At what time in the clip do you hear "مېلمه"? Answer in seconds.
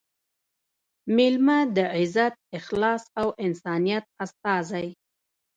1.15-1.57